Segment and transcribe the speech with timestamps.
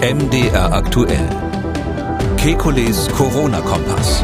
[0.00, 1.26] MDR aktuell.
[2.36, 4.22] Kekules Corona-Kompass.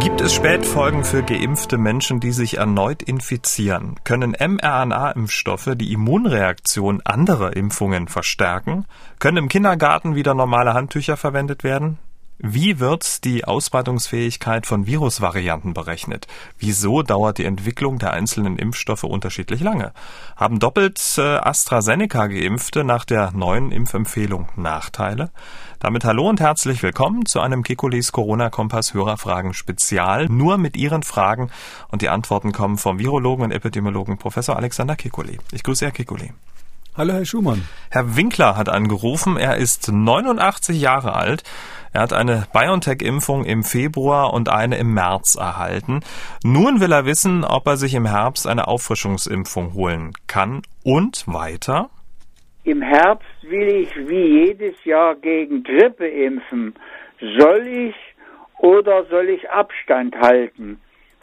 [0.00, 3.96] Gibt es Spätfolgen für geimpfte Menschen, die sich erneut infizieren?
[4.04, 8.86] Können mRNA-Impfstoffe die Immunreaktion anderer Impfungen verstärken?
[9.18, 11.98] Können im Kindergarten wieder normale Handtücher verwendet werden?
[12.38, 16.26] Wie wird die Ausbreitungsfähigkeit von Virusvarianten berechnet?
[16.58, 19.92] Wieso dauert die Entwicklung der einzelnen Impfstoffe unterschiedlich lange?
[20.34, 25.30] Haben doppelt äh, AstraZeneca geimpfte nach der neuen Impfempfehlung Nachteile?
[25.78, 30.26] Damit hallo und herzlich willkommen zu einem Kekulis Corona Kompass Hörerfragen Spezial.
[30.26, 31.50] Nur mit Ihren Fragen
[31.92, 35.38] und die Antworten kommen vom Virologen und Epidemiologen Professor Alexander Kekulé.
[35.52, 36.30] Ich grüße Herr Kekulé.
[36.96, 37.66] Hallo, Herr Schumann.
[37.90, 39.36] Herr Winkler hat angerufen.
[39.36, 41.42] Er ist 89 Jahre alt.
[41.94, 46.00] Er hat eine BioNTech-Impfung im Februar und eine im März erhalten.
[46.42, 50.62] Nun will er wissen, ob er sich im Herbst eine Auffrischungsimpfung holen kann.
[50.82, 51.90] Und weiter?
[52.64, 56.74] Im Herbst will ich wie jedes Jahr gegen Grippe impfen.
[57.38, 57.94] Soll ich
[58.58, 60.80] oder soll ich Abstand halten?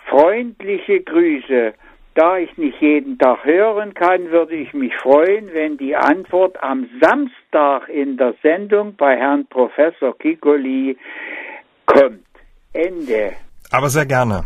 [0.10, 1.74] Freundliche Grüße.
[2.14, 6.90] Da ich nicht jeden Tag hören kann, würde ich mich freuen, wenn die Antwort am
[7.02, 10.98] Samstag in der Sendung bei Herrn Professor Kikoli
[11.86, 12.26] kommt.
[12.74, 13.34] Ende.
[13.72, 14.44] Aber sehr gerne.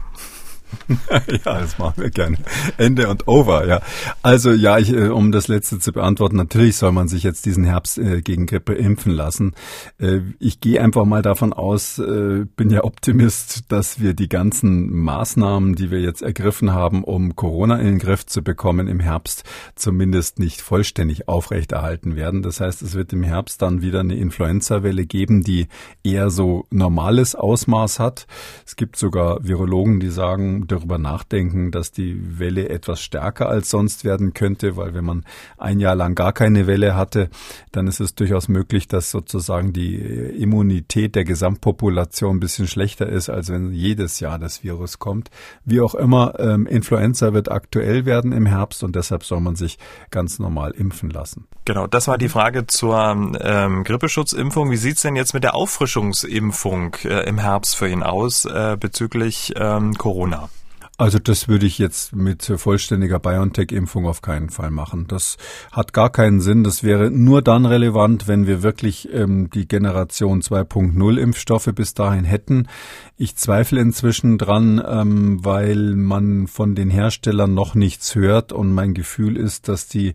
[1.10, 2.38] ja, das machen wir gerne.
[2.78, 3.82] Ende und over, ja.
[4.22, 7.64] Also ja, ich, äh, um das letzte zu beantworten, natürlich soll man sich jetzt diesen
[7.64, 9.54] Herbst äh, gegen Grippe impfen lassen.
[10.00, 14.92] Äh, ich gehe einfach mal davon aus, äh, bin ja Optimist, dass wir die ganzen
[14.96, 19.44] Maßnahmen, die wir jetzt ergriffen haben, um Corona in den Griff zu bekommen, im Herbst
[19.76, 22.42] zumindest nicht vollständig aufrechterhalten werden.
[22.42, 25.68] Das heißt, es wird im Herbst dann wieder eine Influenza-Welle geben, die
[26.04, 28.28] eher so normales Ausmaß hat.
[28.66, 34.03] Es gibt sogar Virologen, die sagen, darüber nachdenken, dass die Welle etwas stärker als sonst
[34.03, 35.25] werden könnte, weil wenn man
[35.58, 37.30] ein Jahr lang gar keine Welle hatte,
[37.72, 43.30] dann ist es durchaus möglich, dass sozusagen die Immunität der Gesamtpopulation ein bisschen schlechter ist,
[43.30, 45.30] als wenn jedes Jahr das Virus kommt.
[45.63, 49.78] Wie auch immer, ähm, Influenza wird aktuell werden im Herbst und deshalb soll man sich
[50.12, 51.47] ganz normal impfen lassen.
[51.66, 53.00] Genau, das war die Frage zur
[53.41, 54.69] ähm, Grippeschutzimpfung.
[54.72, 59.53] Wie sieht's denn jetzt mit der Auffrischungsimpfung äh, im Herbst für ihn aus äh, bezüglich
[59.56, 60.50] ähm, Corona?
[60.97, 65.07] Also das würde ich jetzt mit vollständiger BioNTech-Impfung auf keinen Fall machen.
[65.07, 65.35] Das
[65.73, 66.63] hat gar keinen Sinn.
[66.63, 72.23] Das wäre nur dann relevant, wenn wir wirklich ähm, die Generation 2.0 Impfstoffe bis dahin
[72.23, 72.69] hätten.
[73.17, 78.94] Ich zweifle inzwischen dran, ähm, weil man von den Herstellern noch nichts hört und mein
[78.94, 80.13] Gefühl ist, dass die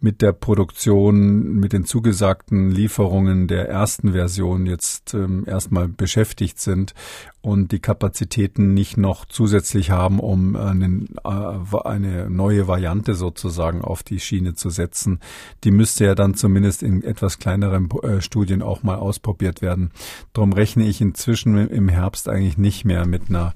[0.00, 6.94] mit der Produktion, mit den zugesagten Lieferungen der ersten Version jetzt ähm, erstmal beschäftigt sind
[7.40, 14.02] und die Kapazitäten nicht noch zusätzlich haben, um einen, äh, eine neue Variante sozusagen auf
[14.02, 15.20] die Schiene zu setzen.
[15.64, 19.90] Die müsste ja dann zumindest in etwas kleineren äh, Studien auch mal ausprobiert werden.
[20.32, 23.54] Darum rechne ich inzwischen im Herbst eigentlich nicht mehr mit einer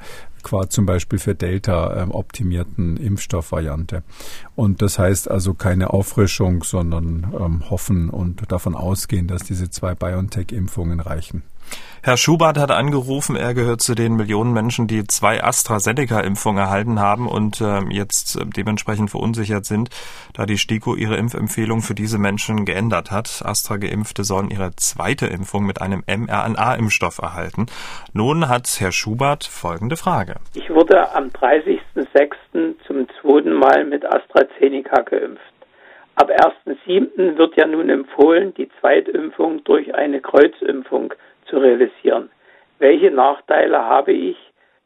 [0.69, 4.03] zum Beispiel für Delta ähm, optimierten Impfstoffvariante.
[4.57, 9.95] Und das heißt also keine Auffrischung, sondern ähm, hoffen und davon ausgehen, dass diese zwei
[9.95, 11.43] BioNTech-Impfungen reichen.
[12.05, 17.29] Herr Schubert hat angerufen, er gehört zu den Millionen Menschen, die zwei AstraZeneca-Impfungen erhalten haben
[17.29, 19.89] und äh, jetzt dementsprechend verunsichert sind,
[20.35, 23.43] da die STIKO ihre Impfempfehlung für diese Menschen geändert hat.
[23.45, 27.67] Astra-Geimpfte sollen ihre zweite Impfung mit einem mRNA-Impfstoff erhalten.
[28.13, 30.35] Nun hat Herr Schubert folgende Frage.
[30.55, 32.75] Ich wurde am 30.06.
[32.85, 35.41] zum zweiten Mal mit AstraZeneca geimpft.
[36.17, 37.39] Ab 1.07.
[37.39, 41.15] wird ja nun empfohlen, die Zweitimpfung durch eine Kreuzimpfung
[41.53, 42.31] zu realisieren.
[42.79, 44.37] Welche Nachteile habe ich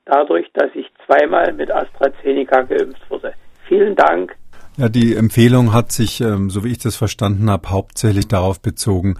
[0.05, 3.33] dadurch, dass ich zweimal mit AstraZeneca geimpft wurde?
[3.69, 4.37] Vielen Dank.
[4.77, 9.17] Ja, die Empfehlung hat sich, ähm, so wie ich das verstanden habe, hauptsächlich darauf bezogen,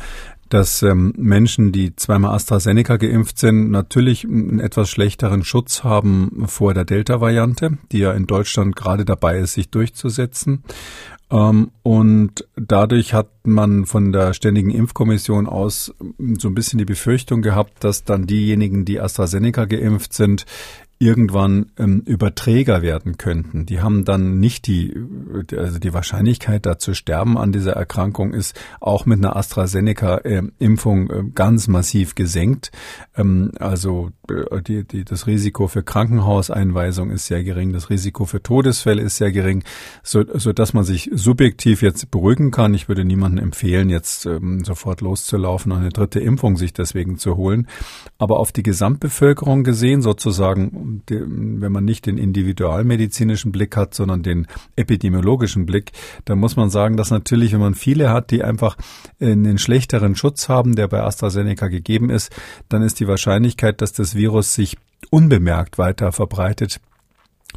[0.49, 6.75] dass ähm, Menschen, die zweimal AstraZeneca geimpft sind, natürlich einen etwas schlechteren Schutz haben vor
[6.75, 10.63] der Delta-Variante, die ja in Deutschland gerade dabei ist, sich durchzusetzen.
[11.31, 15.93] Ähm, und dadurch hat man von der Ständigen Impfkommission aus
[16.39, 20.47] so ein bisschen die Befürchtung gehabt, dass dann diejenigen, die AstraZeneca geimpft sind,
[20.99, 23.67] irgendwann ähm, Überträger werden könnten.
[23.67, 24.95] Die haben dann nicht die,
[25.55, 31.25] also die Wahrscheinlichkeit, da zu sterben an dieser Erkrankung ist auch mit einer AstraZeneca-Impfung äh,
[31.35, 32.71] ganz massiv gesenkt.
[33.15, 38.43] Ähm, also äh, die, die, das Risiko für Krankenhauseinweisung ist sehr gering, das Risiko für
[38.43, 39.65] Todesfälle ist sehr gering,
[40.03, 42.73] so, so dass man sich subjektiv jetzt beruhigen kann.
[42.73, 47.37] Ich würde niemandem empfehlen, jetzt ähm, sofort loszulaufen und eine dritte Impfung sich deswegen zu
[47.37, 47.69] holen.
[48.17, 54.47] Aber auf die Gesamtbevölkerung gesehen sozusagen wenn man nicht den individualmedizinischen Blick hat, sondern den
[54.77, 55.93] epidemiologischen Blick,
[56.25, 58.77] da muss man sagen, dass natürlich, wenn man viele hat, die einfach
[59.21, 62.35] einen schlechteren Schutz haben, der bei AstraZeneca gegeben ist,
[62.69, 64.77] dann ist die Wahrscheinlichkeit, dass das Virus sich
[65.11, 66.81] unbemerkt weiter verbreitet,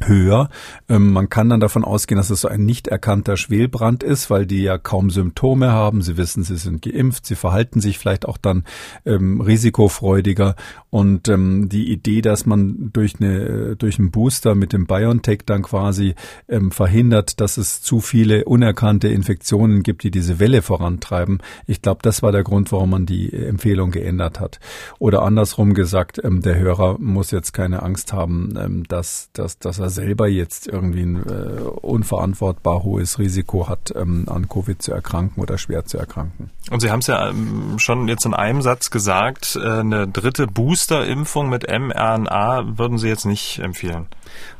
[0.06, 0.50] höher.
[0.88, 4.46] Ähm, man kann dann davon ausgehen, dass es so ein nicht erkannter Schwelbrand ist, weil
[4.46, 6.02] die ja kaum Symptome haben.
[6.02, 8.64] Sie wissen, sie sind geimpft, sie verhalten sich vielleicht auch dann
[9.04, 10.56] ähm, risikofreudiger.
[10.90, 15.62] Und ähm, die Idee, dass man durch eine durch einen Booster mit dem BioNTech dann
[15.62, 16.14] quasi
[16.48, 21.42] ähm, verhindert, dass es zu viele unerkannte Infektionen gibt, die diese Welle vorantreiben.
[21.66, 24.60] Ich glaube, das war der Grund, warum man die Empfehlung geändert hat.
[24.98, 29.78] Oder andersrum gesagt, ähm, der Hörer muss jetzt keine Angst haben, ähm, dass, dass, dass
[29.78, 35.42] er selber jetzt irgendwie ein äh, unverantwortbar hohes Risiko hat, ähm, an Covid zu erkranken
[35.42, 36.50] oder schwer zu erkranken.
[36.70, 40.46] Und Sie haben es ja ähm, schon jetzt in einem Satz gesagt, äh, eine dritte
[40.46, 44.06] Boosterimpfung mit mRNA würden Sie jetzt nicht empfehlen.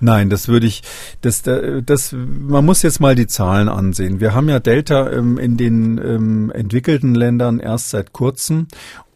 [0.00, 0.82] Nein, das würde ich,
[1.20, 4.20] das, das, man muss jetzt mal die Zahlen ansehen.
[4.20, 8.66] Wir haben ja Delta ähm, in den ähm, entwickelten Ländern erst seit kurzem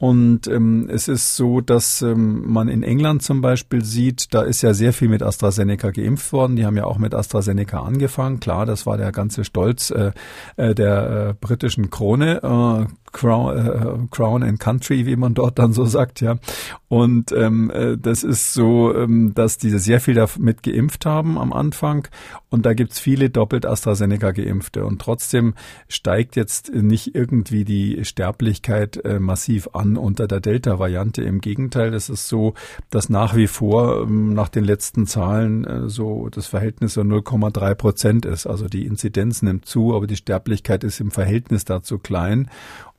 [0.04, 4.60] und ähm, es ist so, dass ähm, man in England zum Beispiel sieht, da ist
[4.60, 6.56] ja sehr viel mit AstraZeneca geimpft worden.
[6.56, 8.38] Die haben ja auch mit AstraZeneca angefangen.
[8.38, 10.12] Klar, das war der ganze Stolz äh,
[10.58, 12.42] äh, der äh, britischen Krone.
[12.42, 16.36] Äh, Crown, äh, Crown and Country, wie man dort dann so sagt, ja.
[16.88, 21.52] Und ähm, äh, das ist so, ähm, dass diese sehr viel damit geimpft haben am
[21.52, 22.06] Anfang.
[22.50, 24.84] Und da gibt's viele doppelt AstraZeneca geimpfte.
[24.84, 25.54] Und trotzdem
[25.88, 31.22] steigt jetzt nicht irgendwie die Sterblichkeit äh, massiv an unter der Delta-Variante.
[31.22, 32.54] Im Gegenteil, es ist so,
[32.90, 37.74] dass nach wie vor ähm, nach den letzten Zahlen äh, so das Verhältnis so 0,3
[37.74, 38.46] Prozent ist.
[38.46, 42.50] Also die Inzidenz nimmt zu, aber die Sterblichkeit ist im Verhältnis dazu klein.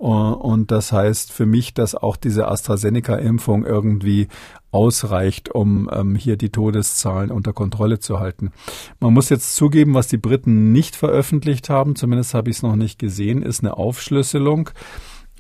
[0.06, 4.28] Äh, und das heißt für mich, dass auch diese AstraZeneca-Impfung irgendwie
[4.72, 8.52] ausreicht, um ähm, hier die Todeszahlen unter Kontrolle zu halten.
[9.00, 12.76] Man muss jetzt zugeben, was die Briten nicht veröffentlicht haben, zumindest habe ich es noch
[12.76, 14.70] nicht gesehen, ist eine Aufschlüsselung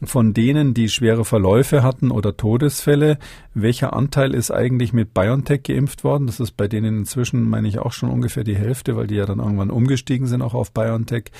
[0.05, 3.17] von denen, die schwere Verläufe hatten oder Todesfälle,
[3.53, 6.27] welcher Anteil ist eigentlich mit BioNTech geimpft worden?
[6.27, 9.25] Das ist bei denen inzwischen, meine ich, auch schon ungefähr die Hälfte, weil die ja
[9.25, 11.31] dann irgendwann umgestiegen sind auch auf BioNTech.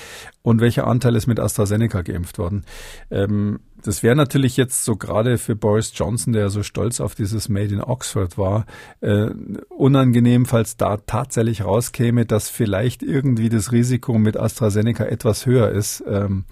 [0.42, 2.64] Und welcher Anteil ist mit AstraZeneca geimpft worden?
[3.10, 7.48] Ähm, das wäre natürlich jetzt so gerade für Boris Johnson, der so stolz auf dieses
[7.48, 8.66] Made in Oxford war,
[9.00, 9.28] äh,
[9.68, 16.02] unangenehm, falls da tatsächlich rauskäme, dass vielleicht irgendwie das Risiko mit AstraZeneca etwas höher ist.
[16.08, 16.44] Ähm,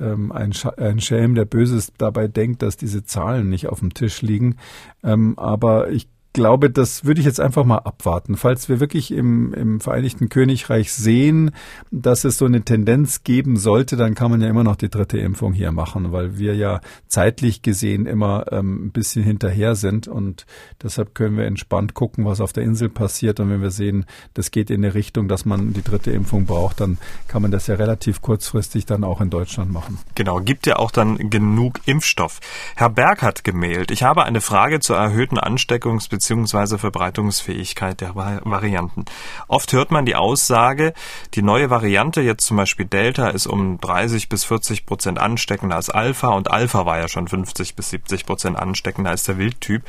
[0.00, 3.94] ähm, ein, Sch ein Schelm, der Böses dabei denkt, dass diese Zahlen nicht auf dem
[3.94, 4.56] Tisch liegen.
[5.02, 8.36] Ähm, aber ich glaube, das würde ich jetzt einfach mal abwarten.
[8.36, 11.50] Falls wir wirklich im, im Vereinigten Königreich sehen,
[11.90, 15.16] dass es so eine Tendenz geben sollte, dann kann man ja immer noch die dritte
[15.16, 20.44] Impfung hier machen, weil wir ja zeitlich gesehen immer ähm, ein bisschen hinterher sind und
[20.82, 23.40] deshalb können wir entspannt gucken, was auf der Insel passiert.
[23.40, 24.04] Und wenn wir sehen,
[24.34, 26.98] das geht in eine Richtung, dass man die dritte Impfung braucht, dann
[27.28, 29.98] kann man das ja relativ kurzfristig dann auch in Deutschland machen.
[30.14, 32.40] Genau, gibt ja auch dann genug Impfstoff.
[32.74, 33.90] Herr Berg hat gemailt.
[33.90, 36.78] Ich habe eine Frage zur erhöhten Ansteckungs- bzw.
[36.78, 39.04] Verbreitungsfähigkeit der Varianten.
[39.48, 40.92] Oft hört man die Aussage,
[41.34, 45.90] die neue Variante, jetzt zum Beispiel Delta, ist um 30 bis 40 Prozent ansteckender als
[45.90, 49.82] Alpha und Alpha war ja schon 50 bis 70 Prozent ansteckender als der Wildtyp.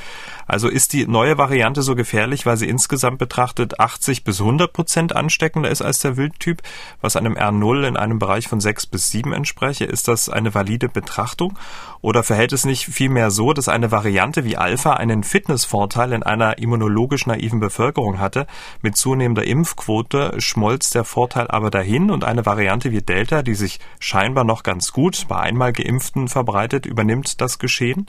[0.45, 5.15] Also ist die neue Variante so gefährlich, weil sie insgesamt betrachtet 80 bis 100 Prozent
[5.15, 6.61] ansteckender ist als der Wildtyp,
[7.01, 9.85] was einem R0 in einem Bereich von 6 bis 7 entspreche.
[9.85, 11.57] Ist das eine valide Betrachtung?
[12.01, 16.57] Oder verhält es nicht vielmehr so, dass eine Variante wie Alpha einen Fitnessvorteil in einer
[16.57, 18.47] immunologisch naiven Bevölkerung hatte.
[18.81, 23.79] Mit zunehmender Impfquote schmolz der Vorteil aber dahin und eine Variante wie Delta, die sich
[23.99, 28.07] scheinbar noch ganz gut bei einmal Geimpften verbreitet, übernimmt das Geschehen.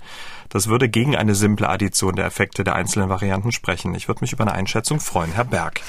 [0.49, 3.95] Das würde gegen eine simple Addition der Effekte der einzelnen Varianten sprechen.
[3.95, 5.33] Ich würde mich über eine Einschätzung freuen.
[5.33, 5.81] Herr Berg.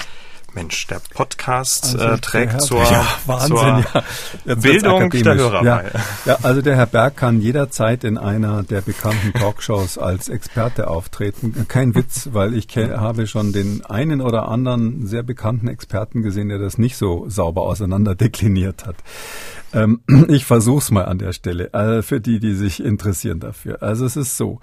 [0.54, 3.84] Mensch, der Podcast also äh, trägt Herr, zur, ja, Wahnsinn, zur
[4.44, 4.54] ja.
[4.54, 5.90] Bildung der Hörer ja, bei.
[6.26, 11.66] Ja, also der Herr Berg kann jederzeit in einer der bekannten Talkshows als Experte auftreten.
[11.68, 16.58] Kein Witz, weil ich habe schon den einen oder anderen sehr bekannten Experten gesehen, der
[16.58, 18.96] das nicht so sauber auseinander dekliniert hat.
[19.72, 23.82] Ähm, ich versuch's mal an der Stelle, äh, für die, die sich interessieren dafür.
[23.82, 24.60] Also es ist so.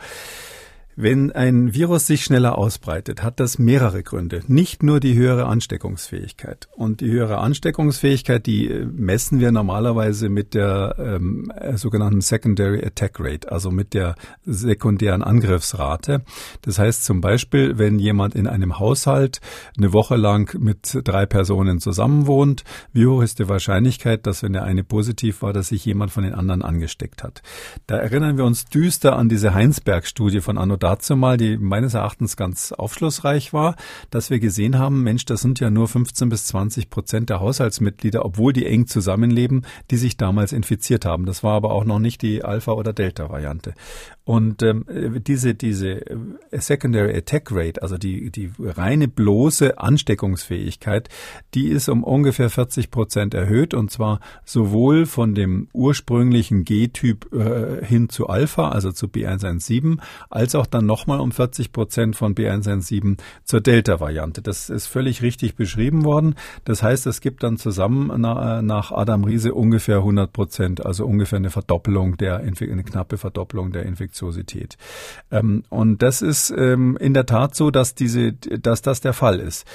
[1.00, 4.42] Wenn ein Virus sich schneller ausbreitet, hat das mehrere Gründe.
[4.48, 6.68] Nicht nur die höhere Ansteckungsfähigkeit.
[6.76, 12.84] Und die höhere Ansteckungsfähigkeit, die äh, messen wir normalerweise mit der ähm, äh, sogenannten Secondary
[12.84, 16.24] Attack Rate, also mit der sekundären Angriffsrate.
[16.64, 19.40] Das heißt zum Beispiel, wenn jemand in einem Haushalt
[19.78, 24.64] eine Woche lang mit drei Personen zusammenwohnt, wie hoch ist die Wahrscheinlichkeit, dass wenn der
[24.64, 27.44] eine positiv war, dass sich jemand von den anderen angesteckt hat?
[27.86, 32.38] Da erinnern wir uns düster an diese Heinsberg-Studie von Anno dazu mal, die meines Erachtens
[32.38, 33.76] ganz aufschlussreich war,
[34.10, 38.24] dass wir gesehen haben, Mensch, das sind ja nur 15 bis 20 Prozent der Haushaltsmitglieder,
[38.24, 41.26] obwohl die eng zusammenleben, die sich damals infiziert haben.
[41.26, 43.74] Das war aber auch noch nicht die Alpha- oder Delta-Variante.
[44.24, 44.86] Und ähm,
[45.26, 46.18] diese, diese äh,
[46.52, 51.08] Secondary Attack Rate, also die, die reine bloße Ansteckungsfähigkeit,
[51.54, 57.86] die ist um ungefähr 40 Prozent erhöht und zwar sowohl von dem ursprünglichen G-Typ äh,
[57.86, 59.98] hin zu Alpha, also zu B117,
[60.30, 64.42] als auch dann nochmal um 40 Prozent von B117 zur Delta-Variante.
[64.42, 66.36] Das ist völlig richtig beschrieben worden.
[66.66, 71.38] Das heißt, es gibt dann zusammen na, nach Adam Riese ungefähr 100 Prozent, also ungefähr
[71.38, 73.88] eine Verdoppelung der, eine knappe Verdoppelung der.
[73.88, 74.78] Infektiosität.
[75.32, 79.40] Ähm, und das ist ähm, in der Tat so, dass diese, dass das der Fall
[79.40, 79.66] ist.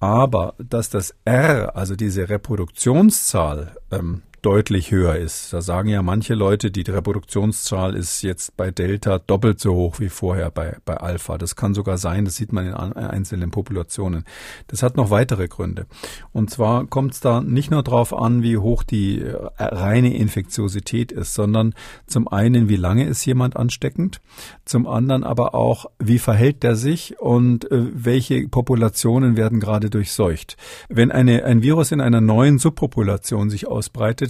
[0.00, 5.52] Aber dass das R, also diese Reproduktionszahl, ähm, deutlich höher ist.
[5.52, 10.08] Da sagen ja manche Leute, die Reproduktionszahl ist jetzt bei Delta doppelt so hoch wie
[10.08, 11.38] vorher bei, bei Alpha.
[11.38, 14.24] Das kann sogar sein, das sieht man in einzelnen Populationen.
[14.68, 15.86] Das hat noch weitere Gründe.
[16.32, 21.12] Und zwar kommt es da nicht nur darauf an, wie hoch die äh, reine Infektiosität
[21.12, 21.74] ist, sondern
[22.06, 24.20] zum einen, wie lange ist jemand ansteckend,
[24.64, 30.56] zum anderen aber auch, wie verhält der sich und äh, welche Populationen werden gerade durchseucht.
[30.88, 34.29] Wenn eine, ein Virus in einer neuen Subpopulation sich ausbreitet,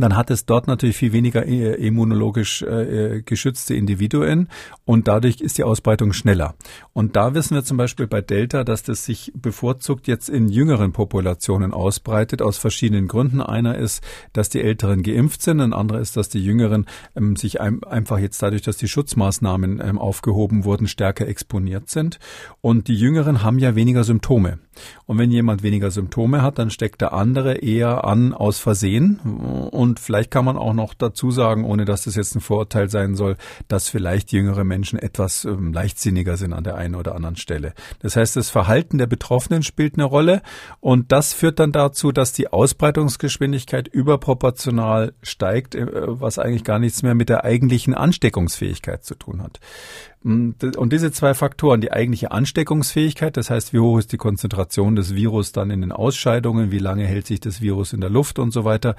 [0.00, 4.48] dann hat es dort natürlich viel weniger äh, immunologisch äh, geschützte Individuen
[4.84, 6.54] und dadurch ist die Ausbreitung schneller.
[6.98, 10.90] Und da wissen wir zum Beispiel bei Delta, dass das sich bevorzugt jetzt in jüngeren
[10.90, 13.40] Populationen ausbreitet, aus verschiedenen Gründen.
[13.40, 14.02] Einer ist,
[14.32, 18.18] dass die Älteren geimpft sind, ein anderer ist, dass die Jüngeren ähm, sich ein, einfach
[18.18, 22.18] jetzt dadurch, dass die Schutzmaßnahmen ähm, aufgehoben wurden, stärker exponiert sind.
[22.62, 24.58] Und die Jüngeren haben ja weniger Symptome.
[25.06, 29.20] Und wenn jemand weniger Symptome hat, dann steckt der andere eher an aus Versehen.
[29.70, 33.14] Und vielleicht kann man auch noch dazu sagen, ohne dass das jetzt ein Vorurteil sein
[33.14, 33.36] soll,
[33.68, 37.74] dass vielleicht jüngere Menschen etwas ähm, leichtsinniger sind an der einen oder anderen Stelle.
[38.00, 40.42] Das heißt, das Verhalten der Betroffenen spielt eine Rolle
[40.80, 47.02] und das führt dann dazu, dass die Ausbreitungsgeschwindigkeit überproportional steigt, äh, was eigentlich gar nichts
[47.02, 49.60] mehr mit der eigentlichen Ansteckungsfähigkeit zu tun hat.
[50.22, 54.96] Mm, und diese zwei Faktoren, die eigentliche Ansteckungsfähigkeit, das heißt, wie hoch ist die Konzentration
[54.96, 58.38] des Virus dann in den Ausscheidungen, wie lange hält sich das Virus in der Luft
[58.38, 58.96] und so weiter,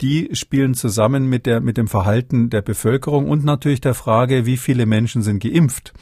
[0.00, 4.56] die spielen zusammen mit der, mit dem Verhalten der Bevölkerung und natürlich der Frage, wie
[4.56, 5.92] viele Menschen sind geimpft.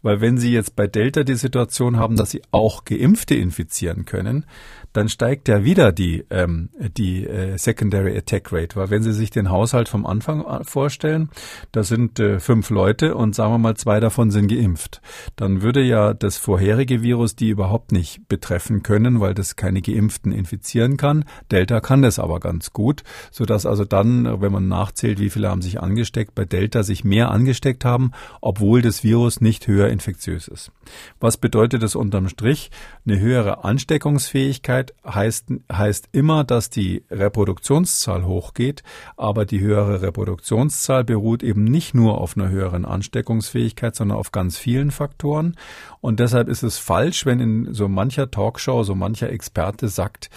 [0.00, 4.46] Weil wenn Sie jetzt bei Delta die Situation haben, dass Sie auch Geimpfte infizieren können,
[4.92, 8.76] dann steigt ja wieder die, ähm, die äh, Secondary Attack Rate.
[8.76, 11.30] Weil wenn Sie sich den Haushalt vom Anfang äh, vorstellen,
[11.72, 15.00] da sind äh, fünf Leute und sagen wir mal, zwei davon sind geimpft.
[15.36, 20.32] Dann würde ja das vorherige Virus die überhaupt nicht betreffen können, weil das keine Geimpften
[20.32, 21.24] infizieren kann.
[21.50, 25.62] Delta kann das aber ganz gut, sodass also dann, wenn man nachzählt, wie viele haben
[25.62, 28.10] sich angesteckt, bei Delta sich mehr angesteckt haben,
[28.42, 30.72] obwohl das Virus nicht höher infektiös ist.
[31.18, 32.70] Was bedeutet das unterm Strich?
[33.06, 38.82] Eine höhere Ansteckungsfähigkeit heißt, heißt immer, dass die Reproduktionszahl hochgeht,
[39.16, 44.58] aber die höhere Reproduktionszahl beruht eben nicht nur auf einer höheren Ansteckungsfähigkeit, sondern auf ganz
[44.58, 45.56] vielen Faktoren.
[46.00, 50.28] Und deshalb ist es falsch, wenn in so mancher Talkshow so mancher Experte sagt,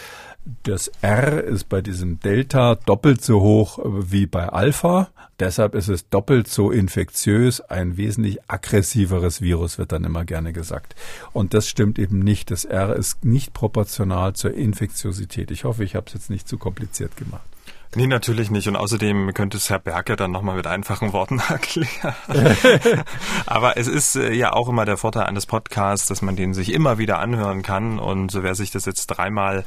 [0.61, 5.09] das R ist bei diesem Delta doppelt so hoch wie bei Alpha.
[5.39, 7.61] Deshalb ist es doppelt so infektiös.
[7.61, 10.93] Ein wesentlich aggressiveres Virus wird dann immer gerne gesagt.
[11.33, 12.51] Und das stimmt eben nicht.
[12.51, 15.49] Das R ist nicht proportional zur Infektiosität.
[15.49, 17.54] Ich hoffe, ich habe es jetzt nicht zu kompliziert gemacht.
[17.95, 18.67] Nee, natürlich nicht.
[18.67, 22.13] Und außerdem könnte es Herr Berger dann nochmal mit einfachen Worten erklären.
[23.45, 26.73] Aber es ist äh, ja auch immer der Vorteil eines Podcasts, dass man den sich
[26.73, 27.97] immer wieder anhören kann.
[27.97, 29.63] Und wer sich das jetzt dreimal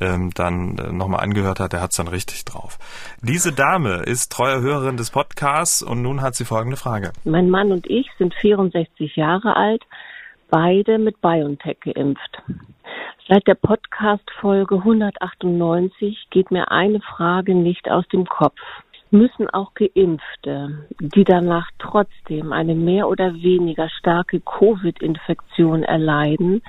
[0.00, 2.78] ähm, dann äh, nochmal angehört hat, der hat es dann richtig drauf.
[3.22, 7.12] Diese Dame ist treue Hörerin des Podcasts und nun hat sie folgende Frage.
[7.24, 9.82] Mein Mann und ich sind 64 Jahre alt,
[10.50, 12.42] beide mit BioNTech geimpft.
[13.28, 18.58] Seit der Podcast-Folge 198 geht mir eine Frage nicht aus dem Kopf.
[19.12, 26.62] Müssen auch Geimpfte, die danach trotzdem eine mehr oder weniger starke Covid-Infektion erleiden,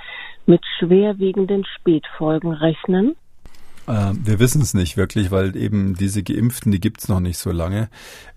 [0.46, 3.16] mit schwerwiegenden Spätfolgen rechnen?
[3.88, 7.40] Äh, wir wissen es nicht wirklich, weil eben diese Geimpften, die gibt es noch nicht
[7.40, 7.90] so lange.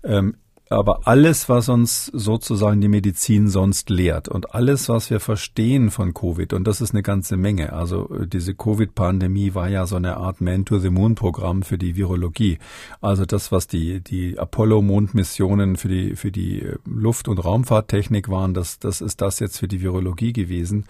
[0.03, 0.37] Ähm,
[0.69, 6.13] aber alles, was uns sozusagen die Medizin sonst lehrt und alles, was wir verstehen von
[6.13, 7.73] Covid, und das ist eine ganze Menge.
[7.73, 12.59] Also äh, diese Covid-Pandemie war ja so eine Art Man-to-the-Moon-Programm für die Virologie.
[13.01, 18.53] Also das, was die, die Apollo-Mondmissionen für die, für die äh, Luft- und Raumfahrttechnik waren,
[18.53, 20.85] das, das ist das jetzt für die Virologie gewesen.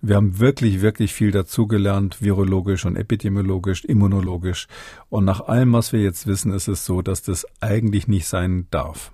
[0.00, 4.68] Wir haben wirklich, wirklich viel dazugelernt, virologisch und epidemiologisch, immunologisch.
[5.08, 8.66] Und nach allem, was wir jetzt wissen, ist es so, dass das eigentlich nicht sein
[8.70, 9.12] darf.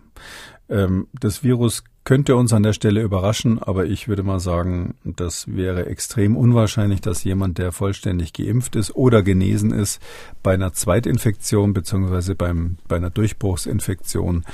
[0.69, 5.49] Ähm, das Virus könnte uns an der Stelle überraschen, aber ich würde mal sagen, das
[5.49, 10.03] wäre extrem unwahrscheinlich, dass jemand, der vollständig geimpft ist oder genesen ist,
[10.43, 14.45] bei einer Zweitinfektion beziehungsweise beim, bei einer Durchbruchsinfektion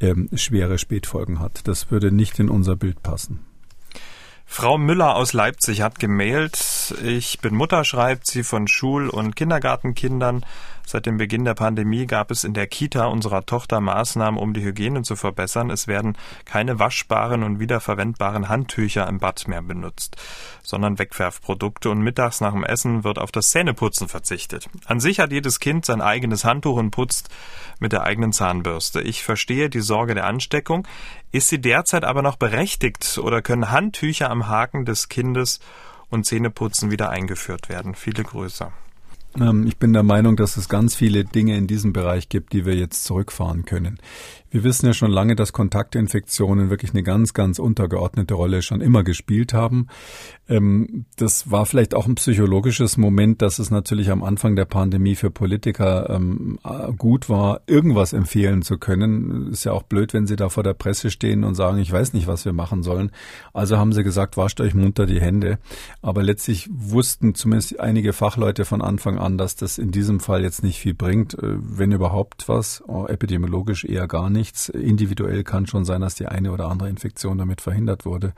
[0.00, 1.66] ähm, schwere Spätfolgen hat.
[1.66, 3.40] Das würde nicht in unser Bild passen.
[4.52, 6.58] Frau Müller aus Leipzig hat gemailt.
[6.90, 10.44] Ich bin Mutter, schreibt sie von Schul- und Kindergartenkindern.
[10.86, 14.64] Seit dem Beginn der Pandemie gab es in der Kita unserer Tochter Maßnahmen, um die
[14.64, 15.70] Hygiene zu verbessern.
[15.70, 20.16] Es werden keine waschbaren und wiederverwendbaren Handtücher im Bad mehr benutzt,
[20.64, 24.68] sondern Wegwerfprodukte und mittags nach dem Essen wird auf das Zähneputzen verzichtet.
[24.86, 27.28] An sich hat jedes Kind sein eigenes Handtuch und putzt
[27.78, 29.00] mit der eigenen Zahnbürste.
[29.00, 30.88] Ich verstehe die Sorge der Ansteckung.
[31.30, 35.60] Ist sie derzeit aber noch berechtigt oder können Handtücher am Haken des Kindes
[36.10, 37.94] und Zähneputzen wieder eingeführt werden?
[37.94, 38.70] Viele Grüße.
[39.38, 42.64] Ähm, ich bin der Meinung, dass es ganz viele Dinge in diesem Bereich gibt, die
[42.64, 43.98] wir jetzt zurückfahren können.
[44.52, 49.04] Wir wissen ja schon lange, dass Kontaktinfektionen wirklich eine ganz, ganz untergeordnete Rolle schon immer
[49.04, 49.86] gespielt haben.
[50.48, 55.14] Ähm, das war vielleicht auch ein psychologisches Moment, dass es natürlich am Anfang der Pandemie
[55.14, 56.58] für Politiker ähm,
[56.98, 59.52] gut war, irgendwas empfehlen zu können.
[59.52, 62.12] Ist ja auch blöd, wenn sie da vor der Presse stehen und sagen, ich weiß
[62.12, 63.12] nicht, was wir machen sollen.
[63.52, 65.58] Also haben sie gesagt, wascht euch munter die Hände.
[66.02, 70.62] Aber letztlich wussten zumindest einige Fachleute von Anfang an, dass das in diesem Fall jetzt
[70.62, 74.70] nicht viel bringt, äh, wenn überhaupt was, epidemiologisch eher gar nicht nichts.
[74.70, 78.32] Individuell kann schon sein, dass die eine oder andere Infektion damit verhindert wurde.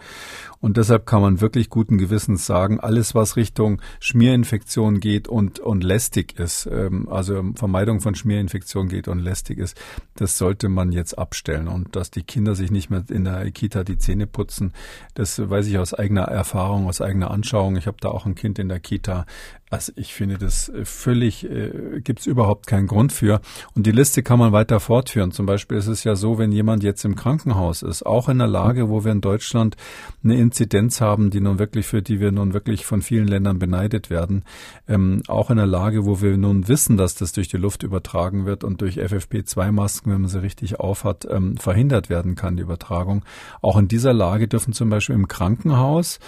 [0.61, 5.85] Und deshalb kann man wirklich guten Gewissens sagen, alles, was Richtung Schmierinfektion geht und, und
[5.85, 9.77] lästig ist, ähm, also Vermeidung von Schmierinfektion geht und lästig ist,
[10.17, 11.69] das sollte man jetzt abstellen.
[11.69, 14.73] Und dass die Kinder sich nicht mehr in der Kita die Zähne putzen,
[15.15, 17.77] das weiß ich aus eigener Erfahrung, aus eigener Anschauung.
[17.77, 19.25] Ich habe da auch ein Kind in der Kita.
[19.73, 23.41] Also ich finde das äh, völlig, äh, gibt es überhaupt keinen Grund für.
[23.75, 25.33] Und die Liste kann man weiter fortführen.
[25.33, 28.49] Zum Beispiel ist es ja so, wenn jemand jetzt im Krankenhaus ist, auch in der
[28.49, 29.77] Lage, wo wir in Deutschland
[30.23, 34.11] eine Inzidenz haben, die nun wirklich, für die wir nun wirklich von vielen Ländern beneidet
[34.11, 34.45] werden,
[34.89, 38.45] ähm, auch in der Lage, wo wir nun wissen, dass das durch die Luft übertragen
[38.45, 43.25] wird und durch FFP2-Masken, wenn man sie richtig aufhat, ähm, verhindert werden kann, die Übertragung.
[43.63, 46.19] Auch in dieser Lage dürfen zum Beispiel im Krankenhaus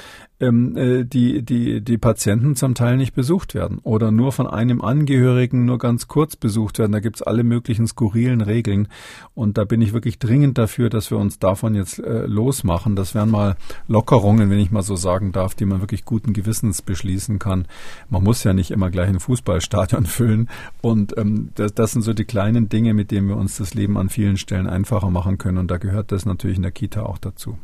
[0.45, 4.81] ähm, äh, die, die, die Patienten zum Teil nicht besucht werden oder nur von einem
[4.81, 6.93] Angehörigen nur ganz kurz besucht werden.
[6.93, 8.89] Da gibt's alle möglichen skurrilen Regeln.
[9.35, 12.97] Und da bin ich wirklich dringend dafür, dass wir uns davon jetzt äh, losmachen.
[12.97, 13.57] Das wären mal
[13.89, 17.67] Lockerungen, wenn ich mal so sagen darf, die man wirklich guten Gewissens beschließen kann.
[18.11, 20.49] Man muss ja nicht immer gleich ein Fußballstadion füllen.
[20.81, 23.97] Und ähm, das, das sind so die kleinen Dinge, mit denen wir uns das Leben
[23.97, 25.59] an vielen Stellen einfacher machen können.
[25.59, 27.59] Und da gehört das natürlich in der Kita auch dazu.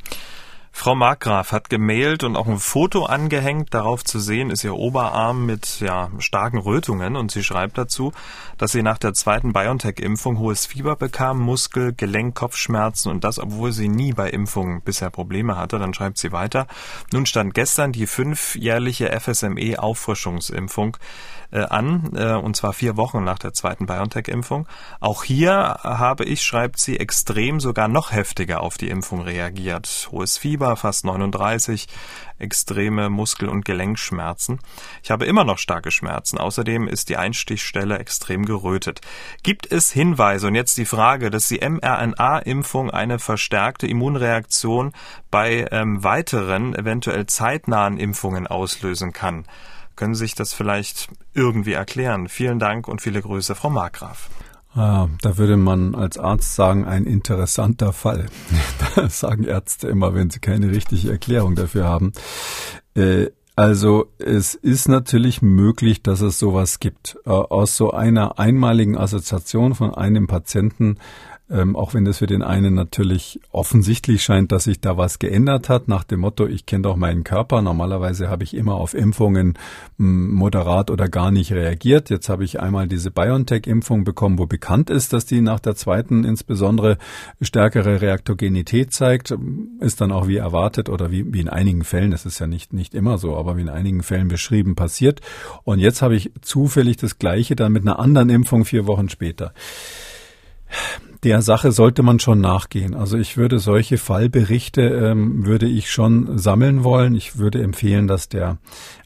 [0.72, 3.74] Frau Markgraf hat gemailt und auch ein Foto angehängt.
[3.74, 8.12] Darauf zu sehen ist ihr Oberarm mit ja, starken Rötungen und sie schreibt dazu,
[8.56, 13.72] dass sie nach der zweiten BioNTech-Impfung hohes Fieber bekam, Muskel, Gelenk, Kopfschmerzen und das, obwohl
[13.72, 15.78] sie nie bei Impfungen bisher Probleme hatte.
[15.78, 16.66] Dann schreibt sie weiter.
[17.12, 20.96] Nun stand gestern die fünfjährliche FSME-Auffrischungsimpfung
[21.50, 24.66] äh, an, äh, und zwar vier Wochen nach der zweiten BioNTech-Impfung.
[25.00, 30.08] Auch hier habe ich, schreibt sie, extrem sogar noch heftiger auf die Impfung reagiert.
[30.12, 31.88] Hohes Fieber, fast 39,
[32.38, 34.60] extreme Muskel- und Gelenkschmerzen.
[35.02, 36.38] Ich habe immer noch starke Schmerzen.
[36.38, 39.00] Außerdem ist die Einstichstelle extrem gerötet.
[39.42, 44.92] Gibt es Hinweise, und jetzt die Frage, dass die mRNA-Impfung eine verstärkte Immunreaktion
[45.30, 49.44] bei ähm, weiteren, eventuell zeitnahen Impfungen auslösen kann?
[49.96, 52.28] Können Sie sich das vielleicht irgendwie erklären?
[52.28, 54.30] Vielen Dank und viele Grüße, Frau Markgraf.
[54.72, 58.26] Ah, da würde man als Arzt sagen, ein interessanter Fall.
[58.96, 62.12] Das sagen Ärzte immer, wenn sie keine richtige Erklärung dafür haben.
[62.94, 67.18] Äh, also es ist natürlich möglich, dass es sowas gibt.
[67.24, 70.96] Äh, aus so einer einmaligen Assoziation von einem Patienten
[71.50, 75.68] ähm, auch wenn das für den einen natürlich offensichtlich scheint, dass sich da was geändert
[75.68, 77.60] hat, nach dem Motto, ich kenne doch meinen Körper.
[77.60, 79.58] Normalerweise habe ich immer auf Impfungen
[79.98, 82.08] hm, moderat oder gar nicht reagiert.
[82.08, 86.24] Jetzt habe ich einmal diese BioNTech-Impfung bekommen, wo bekannt ist, dass die nach der zweiten
[86.24, 86.98] insbesondere
[87.40, 89.34] stärkere Reaktogenität zeigt.
[89.80, 92.72] Ist dann auch wie erwartet oder wie, wie in einigen Fällen, das ist ja nicht,
[92.72, 95.20] nicht immer so, aber wie in einigen Fällen beschrieben passiert.
[95.64, 99.52] Und jetzt habe ich zufällig das Gleiche dann mit einer anderen Impfung vier Wochen später
[101.22, 102.94] der Sache sollte man schon nachgehen.
[102.94, 107.14] Also ich würde solche Fallberichte ähm, würde ich schon sammeln wollen.
[107.14, 108.58] Ich würde empfehlen, dass der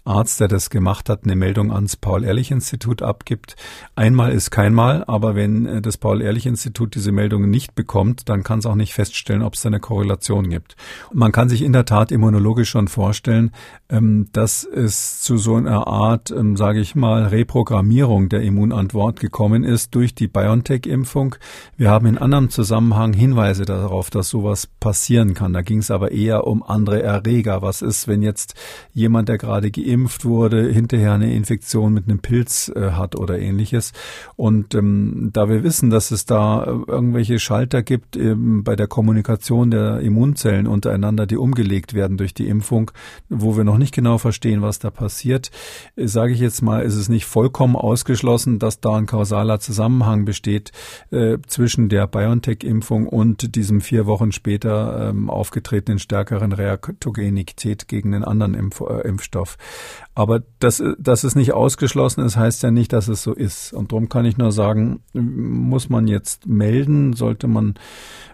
[0.04, 3.56] Arzt, der das gemacht hat, eine Meldung ans Paul-Ehrlich-Institut abgibt.
[3.96, 8.66] Einmal ist keinmal, aber wenn äh, das Paul-Ehrlich-Institut diese Meldung nicht bekommt, dann kann es
[8.66, 10.76] auch nicht feststellen, ob es da eine Korrelation gibt.
[11.12, 13.52] Man kann sich in der Tat immunologisch schon vorstellen,
[13.88, 19.64] ähm, dass es zu so einer Art, ähm, sage ich mal, Reprogrammierung der Immunantwort gekommen
[19.64, 21.36] ist durch die BioNTech-Impfung.
[21.78, 25.54] Wir haben haben in anderem Zusammenhang Hinweise darauf, dass sowas passieren kann.
[25.54, 27.62] Da ging es aber eher um andere Erreger.
[27.62, 28.54] Was ist, wenn jetzt
[28.92, 33.92] jemand, der gerade geimpft wurde, hinterher eine Infektion mit einem Pilz äh, hat oder ähnliches?
[34.36, 39.70] Und ähm, da wir wissen, dass es da irgendwelche Schalter gibt ähm, bei der Kommunikation
[39.70, 42.90] der Immunzellen untereinander, die umgelegt werden durch die Impfung,
[43.30, 45.50] wo wir noch nicht genau verstehen, was da passiert,
[45.96, 50.26] äh, sage ich jetzt mal, ist es nicht vollkommen ausgeschlossen, dass da ein kausaler Zusammenhang
[50.26, 50.72] besteht
[51.10, 58.24] äh, zwischen der BioNTech-Impfung und diesem vier Wochen später ähm, aufgetretenen stärkeren Reaktogenität gegen den
[58.24, 59.56] anderen Impf äh, Impfstoff.
[60.16, 63.72] Aber das, das ist nicht ausgeschlossen ist, heißt ja nicht, dass es so ist.
[63.72, 67.74] Und darum kann ich nur sagen, muss man jetzt melden, sollte man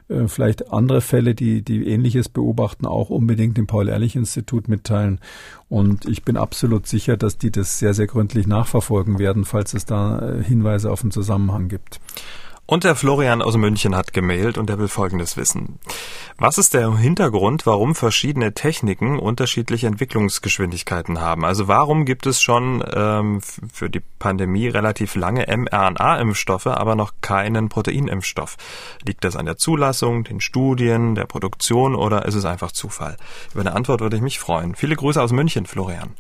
[0.09, 5.21] äh, vielleicht andere Fälle, die, die Ähnliches beobachten, auch unbedingt dem Paul-Ehrlich-Institut mitteilen.
[5.69, 9.85] Und ich bin absolut sicher, dass die das sehr, sehr gründlich nachverfolgen werden, falls es
[9.85, 12.01] da äh, Hinweise auf einen Zusammenhang gibt.
[12.71, 15.81] Und der Florian aus München hat gemailt und er will Folgendes wissen.
[16.39, 21.45] Was ist der Hintergrund, warum verschiedene Techniken unterschiedliche Entwicklungsgeschwindigkeiten haben?
[21.45, 27.71] Also warum gibt es schon ähm, für die Pandemie relativ lange mRNA-Impfstoffe, aber noch keinen
[27.71, 28.57] Proteinimpfstoff?
[29.05, 33.17] Liegt das an der Zulassung, den Studien, der Produktion oder ist es einfach Zufall?
[33.53, 34.77] Über eine Antwort würde ich mich freuen.
[34.77, 36.15] Viele Grüße aus München, Florian.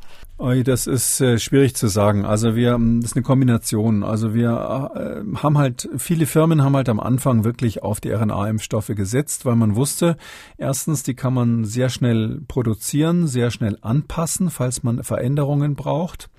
[0.64, 2.24] Das ist äh, schwierig zu sagen.
[2.24, 4.02] Also wir, ähm, das ist eine Kombination.
[4.02, 8.88] Also wir äh, haben halt, viele Firmen haben halt am Anfang wirklich auf die RNA-Impfstoffe
[8.88, 10.16] gesetzt, weil man wusste,
[10.56, 16.30] erstens, die kann man sehr schnell produzieren, sehr schnell anpassen, falls man Veränderungen braucht.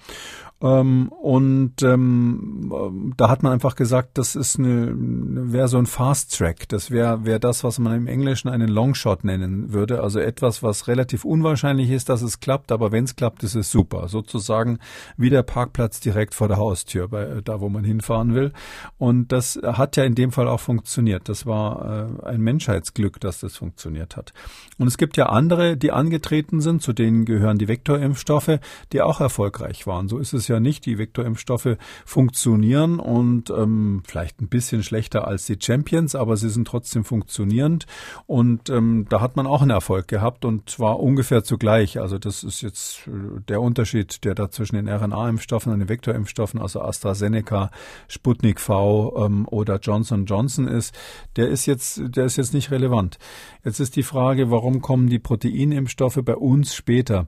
[0.61, 6.37] Ähm, und ähm, da hat man einfach gesagt, das ist eine, wäre so ein Fast
[6.37, 6.69] Track.
[6.69, 10.01] Das wäre wäre das, was man im Englischen einen Longshot nennen würde.
[10.01, 13.71] Also etwas, was relativ unwahrscheinlich ist, dass es klappt, aber wenn es klappt, ist es
[13.71, 14.07] super.
[14.07, 14.79] Sozusagen
[15.17, 18.51] wie der Parkplatz direkt vor der Haustür, bei, da wo man hinfahren will.
[18.97, 21.27] Und das hat ja in dem Fall auch funktioniert.
[21.29, 24.33] Das war äh, ein Menschheitsglück, dass das funktioniert hat.
[24.77, 28.59] Und es gibt ja andere, die angetreten sind, zu denen gehören die Vektorimpfstoffe,
[28.91, 30.07] die auch erfolgreich waren.
[30.07, 30.85] So ist es nicht.
[30.85, 36.67] Die Vektorimpfstoffe funktionieren und ähm, vielleicht ein bisschen schlechter als die Champions, aber sie sind
[36.67, 37.85] trotzdem funktionierend.
[38.27, 41.99] Und ähm, da hat man auch einen Erfolg gehabt und zwar ungefähr zugleich.
[41.99, 46.61] Also das ist jetzt äh, der Unterschied, der da zwischen den RNA-Impfstoffen und den Vektorimpfstoffen,
[46.61, 47.71] also AstraZeneca,
[48.07, 50.95] Sputnik V ähm, oder Johnson Johnson ist,
[51.35, 53.17] der ist jetzt, der ist jetzt nicht relevant.
[53.63, 57.27] Jetzt ist die Frage, warum kommen die Proteinimpfstoffe bei uns später?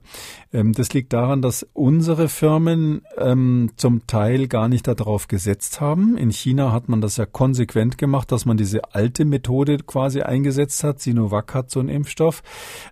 [0.52, 6.16] Ähm, das liegt daran, dass unsere Firmen ähm, zum Teil gar nicht darauf gesetzt haben.
[6.16, 10.84] In China hat man das ja konsequent gemacht, dass man diese alte Methode quasi eingesetzt
[10.84, 11.00] hat.
[11.00, 12.42] Sinovac hat so einen Impfstoff.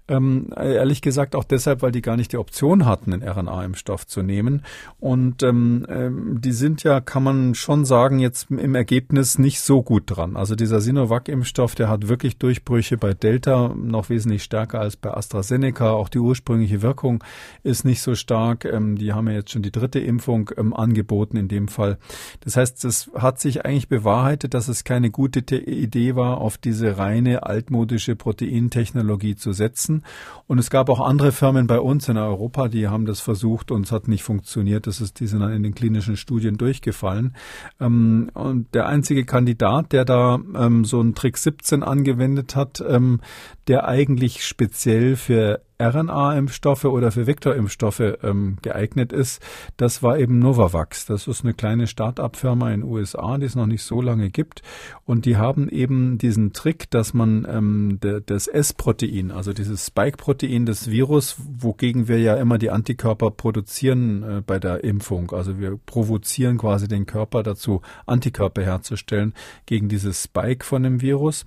[0.09, 4.23] Ähm, ehrlich gesagt auch deshalb, weil die gar nicht die Option hatten, einen RNA-Impfstoff zu
[4.23, 4.63] nehmen.
[5.01, 9.83] Und ähm, ähm, die sind ja, kann man schon sagen, jetzt im Ergebnis nicht so
[9.83, 10.37] gut dran.
[10.37, 15.93] Also dieser Sinovac-Impfstoff, der hat wirklich Durchbrüche bei Delta noch wesentlich stärker als bei AstraZeneca.
[15.93, 17.25] Auch die ursprüngliche Wirkung
[17.63, 18.65] ist nicht so stark.
[18.65, 21.99] Ähm, die haben ja jetzt schon die dritte Impfung Impfung ähm, angeboten in dem Fall.
[22.41, 26.99] Das heißt, es hat sich eigentlich bewahrheitet, dass es keine gute Idee war, auf diese
[26.99, 30.05] reine altmodische Proteintechnologie zu setzen.
[30.47, 33.87] Und es gab auch andere Firmen bei uns in Europa, die haben das versucht und
[33.87, 34.87] es hat nicht funktioniert.
[34.87, 37.35] Das ist, die sind dann in den klinischen Studien durchgefallen.
[37.81, 43.21] Ähm, und der einzige Kandidat, der da ähm, so einen Trick 17 angewendet hat, ähm,
[43.67, 49.43] der eigentlich speziell für RNA-Impfstoffe oder für Vektorimpfstoffe ähm, geeignet ist,
[49.77, 51.07] das war eben Novavax.
[51.07, 54.63] Das ist eine kleine Start-up-Firma in den USA, die es noch nicht so lange gibt.
[55.05, 60.67] Und die haben eben diesen Trick, dass man ähm, de, das S-Protein, also dieses Spike-Protein
[60.67, 65.31] des Virus, wogegen wir ja immer die Antikörper produzieren äh, bei der Impfung.
[65.33, 69.35] Also wir provozieren quasi den Körper dazu, Antikörper herzustellen
[69.67, 71.45] gegen dieses Spike von dem Virus.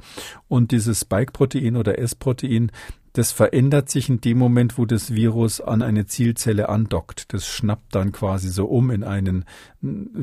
[0.48, 2.72] Und dieses Spike-Protein oder S-Protein,
[3.16, 7.34] das verändert sich in dem Moment, wo das Virus an eine Zielzelle andockt.
[7.34, 9.46] Das schnappt dann quasi so um in einen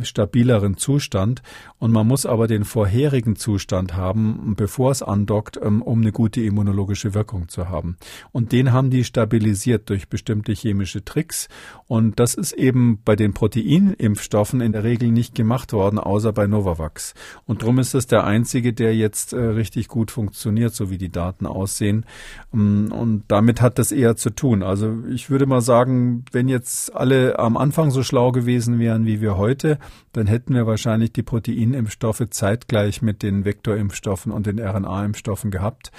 [0.02, 1.40] stabileren Zustand.
[1.78, 6.42] Und man muss aber den vorherigen Zustand haben, bevor es andockt, ähm, um eine gute
[6.42, 7.96] immunologische Wirkung zu haben.
[8.30, 11.48] Und den haben die stabilisiert durch bestimmte chemische Tricks.
[11.86, 16.46] Und das ist eben bei den Proteinimpfstoffen in der Regel nicht gemacht worden, außer bei
[16.46, 17.14] Novavax.
[17.46, 21.10] Und darum ist das der einzige, der jetzt äh, richtig gut funktioniert, so wie die
[21.10, 22.04] Daten aussehen.
[22.52, 24.62] Ähm, und damit hat das eher zu tun.
[24.62, 29.20] Also ich würde mal sagen, wenn jetzt alle am Anfang so schlau gewesen wären wie
[29.20, 29.78] wir heute,
[30.12, 35.92] dann hätten wir wahrscheinlich die Proteinimpfstoffe zeitgleich mit den Vektorimpfstoffen und den RNA-Impfstoffen gehabt.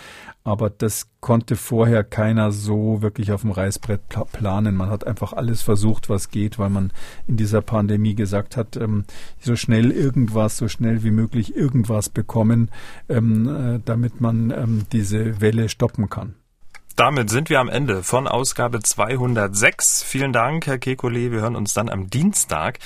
[0.43, 4.01] Aber das konnte vorher keiner so wirklich auf dem Reißbrett
[4.33, 4.75] planen.
[4.75, 6.91] Man hat einfach alles versucht, was geht, weil man
[7.27, 9.05] in dieser Pandemie gesagt hat, ähm,
[9.39, 12.71] so schnell irgendwas, so schnell wie möglich irgendwas bekommen,
[13.07, 16.35] ähm, äh, damit man ähm, diese Welle stoppen kann.
[16.95, 20.03] Damit sind wir am Ende von Ausgabe 206.
[20.03, 21.31] Vielen Dank, Herr Kekulé.
[21.31, 22.77] Wir hören uns dann am Dienstag,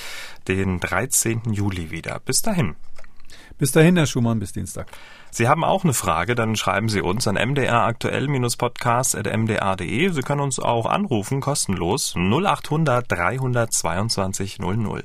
[0.48, 1.52] den 13.
[1.52, 2.18] Juli wieder.
[2.24, 2.74] Bis dahin.
[3.58, 4.86] Bis dahin, Herr Schumann, bis Dienstag.
[5.30, 10.08] Sie haben auch eine Frage, dann schreiben Sie uns an mdraktuell-podcast.mdr.de.
[10.10, 15.04] Sie können uns auch anrufen, kostenlos 0800 322 00.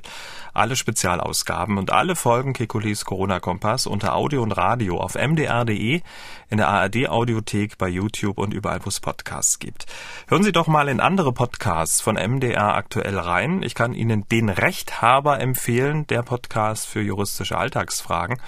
[0.54, 6.00] Alle Spezialausgaben und alle Folgen Kekulis Corona-Kompass unter Audio und Radio auf mdr.de,
[6.48, 9.86] in der ARD-Audiothek, bei YouTube und überall, wo es Podcasts gibt.
[10.28, 13.62] Hören Sie doch mal in andere Podcasts von MDR aktuell rein.
[13.62, 18.38] Ich kann Ihnen den Rechthaber empfehlen, der Podcast für juristische Alltagsfragen.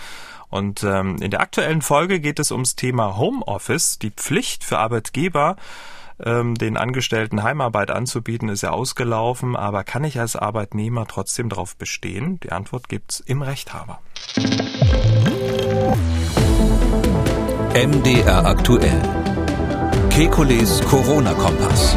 [0.49, 3.99] Und ähm, in der aktuellen Folge geht es ums Thema Homeoffice.
[3.99, 5.57] Die Pflicht für Arbeitgeber,
[6.25, 9.57] ähm, den Angestellten Heimarbeit anzubieten, ist ja ausgelaufen.
[9.57, 12.41] Aber kann ich als Arbeitnehmer trotzdem darauf bestehen?
[12.41, 14.01] Die Antwort gibt's im Rechthaber.
[17.75, 19.03] MDR aktuell.
[20.11, 21.97] Kekules Corona-Kompass.